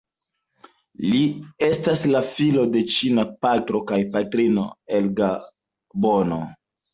Li 1.09 1.19
estas 1.67 2.01
la 2.15 2.21
filo 2.29 2.63
de 2.77 2.81
ĉina 2.93 3.25
patro 3.47 3.83
kaj 3.93 4.01
patrino 4.17 4.65
el 5.01 5.13
Gabono. 5.21 6.43